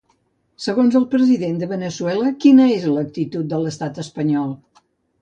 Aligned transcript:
Segons 0.63 0.97
el 0.99 1.05
president 1.11 1.59
de 1.65 1.69
Veneçuela, 1.75 2.33
quina 2.47 2.69
és 2.81 2.91
l'actitud 2.97 3.55
de 3.55 3.63
l'estat 3.67 4.05
espanyol? 4.09 4.53